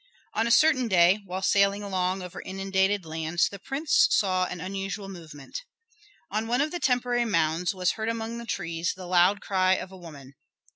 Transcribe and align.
On 0.33 0.47
a 0.47 0.51
certain 0.51 0.87
day, 0.87 1.21
while 1.27 1.43
sailing 1.43 1.83
along 1.83 2.23
over 2.23 2.41
inundated 2.41 3.05
lands, 3.05 3.47
the 3.49 3.59
prince 3.59 4.07
saw 4.09 4.45
an 4.45 4.59
unusual 4.59 5.07
movement. 5.07 5.61
On 6.31 6.47
one 6.47 6.59
of 6.59 6.71
the 6.71 6.79
temporary 6.79 7.23
mounds 7.25 7.75
was 7.75 7.91
heard 7.91 8.09
among 8.09 8.39
the 8.39 8.47
trees 8.47 8.95
the 8.95 9.05
loud 9.05 9.41
cry 9.41 9.73
of 9.75 9.91
a 9.91 9.97
woman. 9.97 10.33